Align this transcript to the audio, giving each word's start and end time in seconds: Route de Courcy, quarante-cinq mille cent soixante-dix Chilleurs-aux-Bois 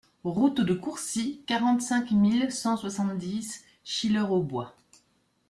Route 0.23 0.61
de 0.61 0.73
Courcy, 0.73 1.43
quarante-cinq 1.45 2.09
mille 2.09 2.51
cent 2.51 2.75
soixante-dix 2.75 3.63
Chilleurs-aux-Bois 3.83 4.75